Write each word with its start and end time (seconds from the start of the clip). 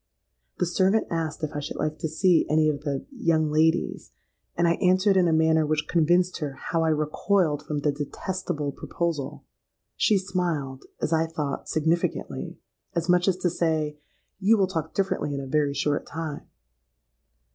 The 0.57 0.65
servant 0.65 1.05
asked 1.11 1.43
if 1.43 1.51
I 1.55 1.59
should 1.59 1.77
like 1.77 1.99
to 1.99 2.07
see 2.07 2.47
any 2.49 2.69
of 2.69 2.81
the 2.81 3.05
'young 3.11 3.51
ladies;' 3.51 4.09
and 4.57 4.67
I 4.67 4.73
answered 4.81 5.15
in 5.15 5.27
a 5.27 5.31
manner 5.31 5.63
which 5.63 5.87
convinced 5.87 6.39
her 6.39 6.53
how 6.53 6.83
I 6.83 6.89
recoiled 6.89 7.61
from 7.63 7.81
the 7.81 7.91
detestable 7.91 8.71
proposal. 8.71 9.45
She 9.95 10.17
smiled—as 10.17 11.13
I 11.13 11.27
thought, 11.27 11.69
significantly,—as 11.69 13.09
much 13.09 13.27
as 13.27 13.37
to 13.37 13.49
say, 13.51 13.99
'You 14.39 14.57
will 14.57 14.65
talk 14.65 14.95
differently 14.95 15.35
in 15.35 15.39
a 15.39 15.45
very 15.45 15.75
short 15.75 16.07
time.' 16.07 16.47